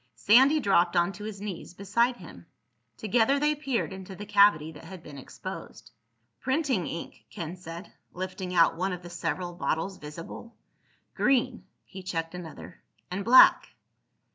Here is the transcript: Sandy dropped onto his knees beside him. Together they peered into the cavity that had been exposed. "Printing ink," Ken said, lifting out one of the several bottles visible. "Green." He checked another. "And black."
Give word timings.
Sandy 0.15 0.59
dropped 0.59 0.95
onto 0.95 1.25
his 1.25 1.39
knees 1.39 1.75
beside 1.75 2.15
him. 2.17 2.47
Together 2.97 3.37
they 3.39 3.53
peered 3.53 3.93
into 3.93 4.15
the 4.15 4.25
cavity 4.25 4.71
that 4.71 4.85
had 4.85 5.03
been 5.03 5.19
exposed. 5.19 5.91
"Printing 6.39 6.87
ink," 6.87 7.25
Ken 7.29 7.55
said, 7.55 7.93
lifting 8.11 8.51
out 8.51 8.75
one 8.75 8.93
of 8.93 9.03
the 9.03 9.11
several 9.11 9.53
bottles 9.53 9.97
visible. 9.97 10.55
"Green." 11.13 11.65
He 11.85 12.01
checked 12.01 12.33
another. 12.33 12.81
"And 13.11 13.23
black." 13.23 13.75